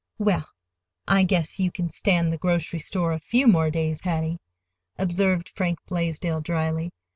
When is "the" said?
2.31-2.37